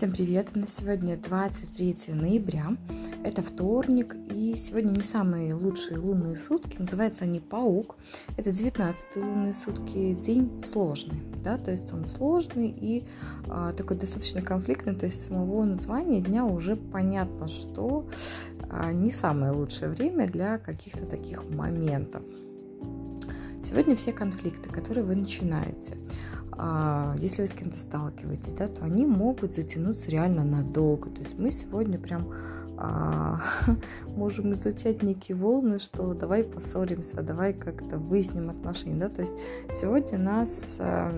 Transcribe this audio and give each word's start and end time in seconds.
Всем 0.00 0.12
привет! 0.12 0.56
На 0.56 0.66
сегодня 0.66 1.18
23 1.18 2.14
ноября. 2.14 2.74
Это 3.22 3.42
вторник, 3.42 4.16
и 4.34 4.54
сегодня 4.54 4.92
не 4.92 5.02
самые 5.02 5.52
лучшие 5.52 5.98
лунные 5.98 6.38
сутки. 6.38 6.78
Называются 6.78 7.24
они 7.24 7.38
Паук. 7.38 7.96
Это 8.38 8.50
19 8.50 9.16
лунные 9.16 9.52
сутки. 9.52 10.14
День 10.14 10.62
сложный, 10.64 11.20
да, 11.44 11.58
то 11.58 11.70
есть 11.70 11.92
он 11.92 12.06
сложный 12.06 12.68
и 12.70 13.04
а, 13.46 13.74
такой 13.74 13.98
достаточно 13.98 14.40
конфликтный. 14.40 14.94
То 14.94 15.04
есть 15.04 15.20
с 15.20 15.26
самого 15.26 15.64
названия 15.64 16.22
дня 16.22 16.46
уже 16.46 16.76
понятно, 16.76 17.46
что 17.46 18.08
а, 18.70 18.92
не 18.92 19.10
самое 19.10 19.52
лучшее 19.52 19.90
время 19.90 20.26
для 20.26 20.56
каких-то 20.56 21.04
таких 21.04 21.44
моментов. 21.50 22.22
Сегодня 23.62 23.94
все 23.96 24.12
конфликты, 24.12 24.70
которые 24.70 25.04
вы 25.04 25.14
начинаете, 25.14 25.98
если 27.18 27.42
вы 27.42 27.48
с 27.48 27.52
кем-то 27.52 27.78
сталкиваетесь, 27.80 28.52
да, 28.54 28.68
то 28.68 28.84
они 28.84 29.06
могут 29.06 29.54
затянуться 29.54 30.10
реально 30.10 30.44
надолго. 30.44 31.10
То 31.10 31.22
есть 31.22 31.38
мы 31.38 31.50
сегодня 31.50 31.98
прям 31.98 32.28
а, 32.76 33.40
можем 34.16 34.52
излучать 34.54 35.02
некие 35.02 35.36
волны, 35.36 35.78
что 35.78 36.14
давай 36.14 36.44
поссоримся, 36.44 37.22
давай 37.22 37.52
как-то 37.52 37.98
выясним 37.98 38.48
отношения, 38.48 38.96
да, 38.98 39.08
то 39.08 39.20
есть 39.22 39.34
сегодня 39.72 40.18
нас 40.18 40.76
а, 40.78 41.12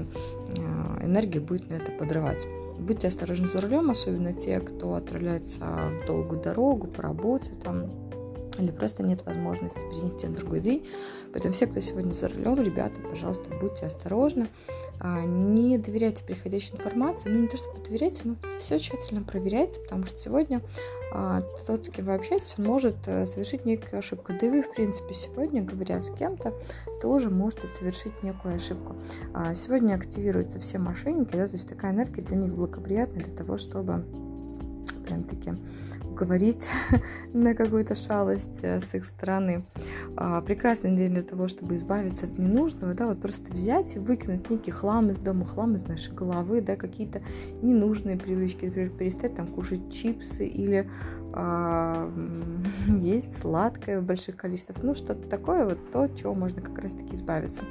а 0.49 1.05
энергия 1.05 1.41
будет 1.41 1.71
на 1.71 1.75
это 1.75 1.93
подрывать. 1.93 2.47
Будьте 2.79 3.09
осторожны 3.09 3.47
за 3.47 3.61
рулем, 3.61 3.91
особенно 3.91 4.33
те, 4.33 4.59
кто 4.59 4.95
отправляется 4.95 5.61
в 5.61 6.07
долгую 6.07 6.43
дорогу 6.43 6.89
по 6.89 7.03
работе, 7.03 7.53
там, 7.63 7.87
или 8.59 8.71
просто 8.71 9.03
нет 9.03 9.25
возможности 9.25 9.81
перенести 9.81 10.27
на 10.27 10.37
другой 10.37 10.61
день. 10.61 10.87
Поэтому 11.33 11.55
все, 11.55 11.67
кто 11.67 11.81
сегодня 11.81 12.13
за 12.13 12.29
рулем, 12.29 12.61
ребята, 12.63 13.01
пожалуйста, 13.01 13.51
будьте 13.61 13.87
осторожны, 13.87 14.49
а, 15.01 15.25
не 15.25 15.79
доверяйте 15.79 16.23
приходящей 16.25 16.75
информации, 16.75 17.29
ну 17.29 17.41
не 17.41 17.49
то 17.49 17.57
чтобы 17.57 17.85
доверяйте, 17.85 18.23
но 18.25 18.37
все 18.59 18.79
тщательно 18.79 19.23
проверяйте, 19.23 19.81
потому 19.81 20.07
что 20.07 20.19
сегодня 20.19 20.61
тот, 21.67 21.85
с 21.85 21.91
кем 21.91 22.07
вы 22.07 22.15
общаетесь, 22.15 22.55
он 22.57 22.65
может 22.65 22.97
э, 23.07 23.27
совершить 23.27 23.67
некую 23.67 23.99
ошибку. 23.99 24.33
Да 24.33 24.47
и 24.47 24.51
вы, 24.51 24.63
в 24.63 24.75
принципе, 24.75 25.13
сегодня, 25.13 25.63
говоря 25.63 26.01
с 26.01 26.11
кем-то, 26.11 26.55
тоже 27.03 27.29
можете 27.29 27.67
совершить 27.67 28.23
некую 28.23 28.55
ошибку. 28.55 28.97
А, 29.35 29.55
сегодня 29.55 29.95
активируются 29.95 30.59
все 30.59 30.79
мошенники, 30.79 31.37
да, 31.37 31.47
то 31.47 31.55
есть 31.55 31.69
такая 31.69 31.93
энергия 31.93 32.23
для 32.23 32.37
них 32.37 32.55
благоприятна 32.55 33.23
для 33.23 33.35
того, 33.35 33.59
чтобы 33.59 34.05
прям 35.13 35.25
таки 35.25 35.53
уговорить 36.11 36.69
на 37.33 37.55
какую-то 37.55 37.95
шалость 37.95 38.61
э, 38.63 38.81
с 38.81 38.95
их 38.95 39.05
стороны. 39.05 39.65
А, 40.17 40.41
прекрасный 40.41 40.95
день 40.97 41.13
для 41.13 41.23
того, 41.23 41.49
чтобы 41.49 41.77
избавиться 41.77 42.27
от 42.27 42.39
ненужного, 42.39 42.95
да, 42.95 43.07
вот 43.07 43.21
просто 43.21 43.53
взять 43.53 43.97
и 43.97 43.99
выкинуть 43.99 44.49
некий 44.51 44.71
хлам 44.71 45.11
из 45.11 45.19
дома, 45.19 45.47
хлам 45.47 45.75
из 45.75 45.85
нашей 45.85 46.15
головы, 46.15 46.61
да, 46.61 46.77
какие-то 46.77 47.23
ненужные 47.63 48.19
привычки, 48.19 48.67
например, 48.67 48.91
перестать 48.91 49.35
там 49.37 49.47
кушать 49.47 49.93
чипсы 49.93 50.47
или 50.47 50.89
а, 51.33 52.11
есть 53.01 53.39
сладкое 53.39 54.01
в 54.01 54.05
больших 54.05 54.37
количествах, 54.37 54.79
ну 54.83 54.95
что-то 54.95 55.27
такое, 55.29 55.65
вот 55.65 55.79
то, 55.93 56.03
от 56.03 56.17
чего 56.17 56.35
можно 56.35 56.61
как 56.61 56.79
раз-таки 56.79 57.15
избавиться. 57.15 57.63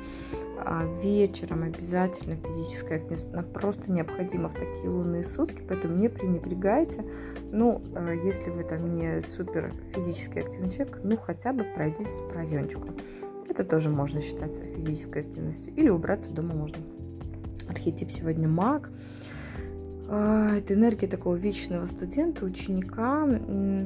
А 0.64 0.86
вечером 1.02 1.64
обязательно 1.64 2.36
физическая 2.36 3.00
активность, 3.00 3.30
просто 3.52 3.92
необходима 3.92 4.50
в 4.50 4.54
такие 4.54 4.90
лунные 4.90 5.24
сутки, 5.24 5.64
поэтому 5.68 5.96
не 5.96 6.08
пренебрегайте. 6.08 7.04
Ну, 7.52 7.82
э, 7.96 8.16
если 8.24 8.52
вы 8.52 8.64
там 8.64 8.96
не 8.96 9.24
супер 9.24 9.74
физически 9.96 10.40
активный 10.40 10.70
человек, 10.70 11.00
ну 11.04 11.18
хотя 11.18 11.52
бы 11.52 11.64
пройдитесь 11.64 12.22
по 12.30 12.36
райончику. 12.36 12.90
Это 13.50 13.64
тоже 13.64 13.90
можно 13.90 14.22
считать 14.22 14.56
физической 14.76 15.24
активностью. 15.24 15.74
Или 15.76 15.90
убраться 15.90 16.32
дома 16.32 16.54
можно. 16.54 16.78
Архетип 17.68 18.12
сегодня 18.12 18.48
маг. 18.48 18.90
А, 20.14 20.58
это 20.58 20.74
энергия 20.74 21.08
такого 21.08 21.36
вечного 21.36 21.86
студента, 21.86 22.44
ученика. 22.44 23.26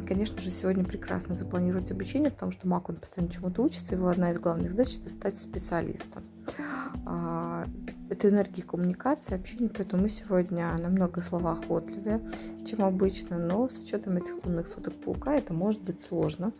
Конечно 0.07 0.41
же, 0.41 0.50
сегодня 0.50 0.83
прекрасно 0.83 1.35
запланировать 1.35 1.91
обучение, 1.91 2.31
потому 2.31 2.51
что 2.51 2.67
маг, 2.67 2.89
он 2.89 2.95
постоянно 2.95 3.31
чему-то 3.31 3.61
учится. 3.61 3.94
Его 3.94 4.07
одна 4.07 4.31
из 4.31 4.39
главных 4.39 4.72
задач– 4.72 4.97
это 4.97 5.11
стать 5.11 5.38
специалистом. 5.38 6.23
А, 7.05 7.67
это 8.09 8.29
энергия 8.29 8.63
коммуникации, 8.63 9.35
общения, 9.35 9.69
поэтому 9.69 10.01
мы 10.01 10.09
сегодня 10.09 10.75
намного 10.79 11.22
словоохотливее, 11.22 12.19
чем 12.66 12.83
обычно, 12.83 13.38
но 13.38 13.69
с 13.69 13.77
учетом 13.77 14.17
этих 14.17 14.44
лунных 14.44 14.67
суток 14.67 14.95
паука 14.95 15.35
это 15.35 15.53
может 15.53 15.83
быть 15.83 16.01
сложно. 16.01 16.53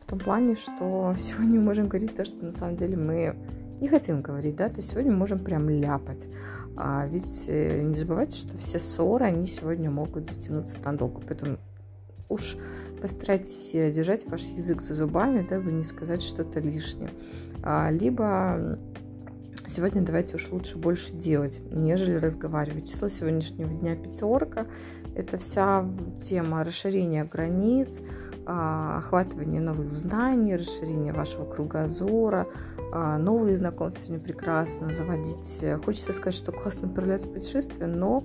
В 0.00 0.08
том 0.08 0.18
плане, 0.18 0.54
что 0.54 1.14
сегодня 1.18 1.60
мы 1.60 1.66
можем 1.66 1.88
говорить 1.88 2.16
то, 2.16 2.24
что 2.24 2.42
на 2.42 2.52
самом 2.52 2.78
деле 2.78 2.96
мы 2.96 3.36
не 3.80 3.88
хотим 3.88 4.22
говорить, 4.22 4.56
да, 4.56 4.68
то 4.68 4.76
есть 4.76 4.90
сегодня 4.90 5.12
можем 5.12 5.38
прям 5.38 5.68
ляпать. 5.68 6.28
А 6.76 7.06
ведь 7.06 7.44
э, 7.48 7.82
не 7.82 7.94
забывайте, 7.94 8.36
что 8.36 8.56
все 8.58 8.78
ссоры, 8.78 9.24
они 9.26 9.46
сегодня 9.46 9.90
могут 9.90 10.30
затянуться 10.30 10.78
надолго, 10.84 11.20
поэтому 11.26 11.58
уж 12.28 12.56
постарайтесь 13.00 13.74
э, 13.74 13.90
держать 13.90 14.26
ваш 14.28 14.42
язык 14.42 14.82
за 14.82 14.94
зубами, 14.94 15.46
дабы 15.46 15.72
не 15.72 15.82
сказать 15.82 16.22
что-то 16.22 16.60
лишнее. 16.60 17.10
А, 17.62 17.90
либо 17.90 18.78
сегодня 19.66 20.02
давайте 20.02 20.36
уж 20.36 20.48
лучше 20.50 20.78
больше 20.78 21.12
делать, 21.12 21.60
нежели 21.70 22.14
разговаривать. 22.14 22.90
Число 22.90 23.08
сегодняшнего 23.08 23.70
дня 23.70 23.96
пятерка. 23.96 24.66
Это 25.14 25.38
вся 25.38 25.86
тема 26.22 26.64
расширения 26.64 27.24
границ, 27.24 28.00
охватывание 28.46 29.60
новых 29.60 29.90
знаний, 29.90 30.56
расширение 30.56 31.12
вашего 31.12 31.44
кругозора, 31.44 32.46
а, 32.92 33.18
новые 33.18 33.56
знакомства 33.56 34.06
сегодня 34.06 34.24
прекрасно 34.24 34.92
заводить. 34.92 35.64
Хочется 35.84 36.12
сказать, 36.12 36.34
что 36.34 36.52
классно 36.52 36.88
отправляться 36.88 37.28
в 37.28 37.32
путешествие, 37.32 37.86
но 37.86 38.24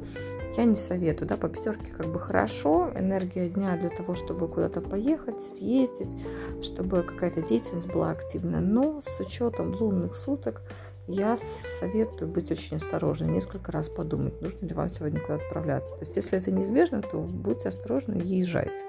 я 0.58 0.64
не 0.64 0.76
советую, 0.76 1.28
да, 1.28 1.36
по 1.36 1.50
пятерке 1.50 1.92
как 1.92 2.08
бы 2.08 2.20
хорошо, 2.20 2.90
энергия 2.96 3.50
дня 3.50 3.78
для 3.78 3.90
того, 3.90 4.16
чтобы 4.16 4.48
куда-то 4.48 4.80
поехать, 4.80 5.42
съездить, 5.42 6.16
чтобы 6.62 7.04
какая-то 7.04 7.42
деятельность 7.42 7.92
была 7.92 8.12
активна, 8.12 8.62
но 8.62 9.02
с 9.02 9.20
учетом 9.20 9.76
лунных 9.76 10.16
суток 10.16 10.62
я 11.08 11.38
советую 11.80 12.32
быть 12.32 12.52
очень 12.52 12.78
осторожной, 12.78 13.30
несколько 13.30 13.72
раз 13.72 13.90
подумать, 13.90 14.42
нужно 14.42 14.66
ли 14.66 14.74
вам 14.74 14.90
сегодня 14.90 15.20
куда-то 15.20 15.46
отправляться. 15.46 15.94
То 15.94 16.02
есть, 16.02 16.16
если 16.16 16.40
это 16.40 16.52
неизбежно, 16.52 17.02
то 17.02 17.20
будьте 17.20 17.70
осторожны 17.70 18.20
и 18.20 18.38
езжайте. 18.40 18.86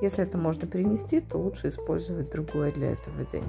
Если 0.00 0.22
это 0.22 0.38
можно 0.38 0.66
перенести, 0.66 1.20
то 1.20 1.38
лучше 1.38 1.68
использовать 1.68 2.30
другое 2.30 2.70
для 2.70 2.92
этого 2.92 3.24
день. 3.24 3.44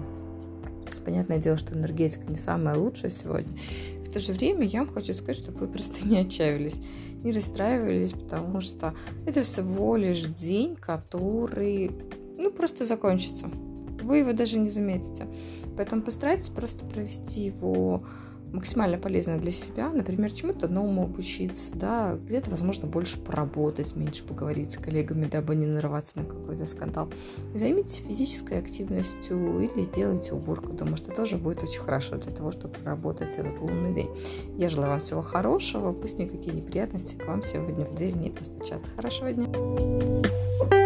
Понятное 1.05 1.37
дело, 1.37 1.57
что 1.57 1.73
энергетика 1.73 2.25
не 2.27 2.35
самая 2.35 2.75
лучшая 2.75 3.11
сегодня. 3.11 3.59
В 4.05 4.11
то 4.11 4.19
же 4.19 4.33
время 4.33 4.65
я 4.65 4.83
вам 4.83 4.93
хочу 4.93 5.13
сказать, 5.13 5.37
чтобы 5.37 5.59
вы 5.59 5.67
просто 5.67 6.05
не 6.07 6.17
отчаивались, 6.17 6.81
не 7.23 7.31
расстраивались, 7.31 8.13
потому 8.13 8.59
что 8.61 8.95
это 9.27 9.43
всего 9.43 9.95
лишь 9.95 10.23
день, 10.23 10.75
который, 10.75 11.91
ну, 12.37 12.49
просто 12.51 12.85
закончится 12.85 13.51
вы 14.09 14.17
его 14.17 14.33
даже 14.33 14.57
не 14.57 14.69
заметите. 14.69 15.27
Поэтому 15.77 16.01
постарайтесь 16.01 16.49
просто 16.49 16.83
провести 16.83 17.45
его 17.45 18.03
максимально 18.51 18.97
полезно 18.97 19.37
для 19.37 19.51
себя, 19.51 19.89
например, 19.89 20.31
чему-то 20.31 20.67
новому 20.67 21.03
обучиться, 21.03 21.69
да, 21.75 22.17
где-то, 22.25 22.49
возможно, 22.49 22.87
больше 22.87 23.19
поработать, 23.19 23.95
меньше 23.95 24.23
поговорить 24.23 24.71
с 24.71 24.77
коллегами, 24.77 25.25
дабы 25.25 25.55
не 25.55 25.67
нарываться 25.67 26.17
на 26.17 26.25
какой-то 26.25 26.65
скандал. 26.65 27.09
Займитесь 27.53 28.03
физической 28.07 28.57
активностью 28.57 29.59
или 29.59 29.83
сделайте 29.83 30.33
уборку 30.33 30.73
дома, 30.73 30.97
что 30.97 31.11
тоже 31.11 31.37
будет 31.37 31.61
очень 31.61 31.81
хорошо 31.81 32.17
для 32.17 32.31
того, 32.31 32.51
чтобы 32.51 32.73
проработать 32.73 33.35
этот 33.35 33.59
лунный 33.59 33.93
день. 33.93 34.09
Я 34.57 34.69
желаю 34.69 34.93
вам 34.93 35.01
всего 35.01 35.21
хорошего, 35.21 35.93
пусть 35.93 36.17
никакие 36.17 36.55
неприятности 36.55 37.15
к 37.15 37.27
вам 37.27 37.43
сегодня 37.43 37.85
в 37.85 37.93
дверь 37.93 38.15
не 38.15 38.31
постучатся. 38.31 38.89
Хорошего 38.95 39.31
дня! 39.31 40.78